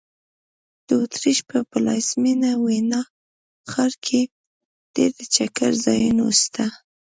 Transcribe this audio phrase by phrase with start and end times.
[0.87, 3.01] د اوترېش په پلازمېنه ویانا
[3.71, 4.21] ښار کې
[4.95, 6.65] ډېر د چکر ځایونه سته.